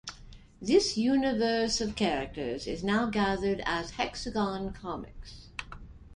This 0.59 0.97
universe 0.97 1.79
of 1.79 1.95
characters 1.95 2.65
is 2.65 2.83
now 2.83 3.05
gathered 3.05 3.61
as 3.67 3.91
Hexagon 3.91 4.73
Comics. 4.73 5.49